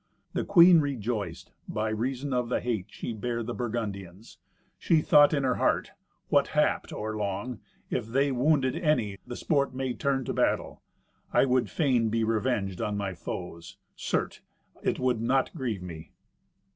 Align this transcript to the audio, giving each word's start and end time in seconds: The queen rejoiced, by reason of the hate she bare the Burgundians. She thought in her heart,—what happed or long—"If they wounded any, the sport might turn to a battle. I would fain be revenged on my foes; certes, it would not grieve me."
The 0.33 0.43
queen 0.43 0.79
rejoiced, 0.79 1.51
by 1.67 1.89
reason 1.89 2.33
of 2.33 2.49
the 2.49 2.59
hate 2.59 2.87
she 2.89 3.13
bare 3.13 3.43
the 3.43 3.53
Burgundians. 3.53 4.39
She 4.79 4.99
thought 5.01 5.31
in 5.31 5.43
her 5.43 5.57
heart,—what 5.57 6.47
happed 6.57 6.91
or 6.91 7.15
long—"If 7.15 8.07
they 8.07 8.31
wounded 8.31 8.75
any, 8.75 9.19
the 9.27 9.35
sport 9.35 9.75
might 9.75 9.99
turn 9.99 10.25
to 10.25 10.31
a 10.31 10.33
battle. 10.33 10.81
I 11.31 11.45
would 11.45 11.69
fain 11.69 12.09
be 12.09 12.23
revenged 12.23 12.81
on 12.81 12.97
my 12.97 13.13
foes; 13.13 13.77
certes, 13.95 14.41
it 14.81 14.97
would 14.97 15.21
not 15.21 15.53
grieve 15.53 15.83
me." 15.83 16.09